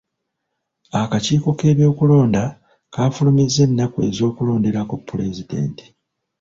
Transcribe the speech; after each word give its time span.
Akakiiko 1.01 1.49
k'ebyokulonda 1.59 2.43
kafulumizza 2.93 3.59
ennaku 3.67 3.97
ez'okulonderako 4.09 4.95
pulezidenti. 5.07 5.85